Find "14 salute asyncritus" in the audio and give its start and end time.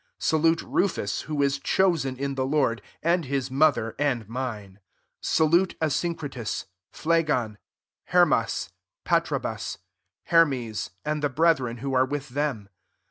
5.19-6.65